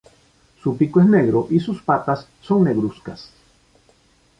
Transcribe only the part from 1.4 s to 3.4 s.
y sus patas son negruzcas.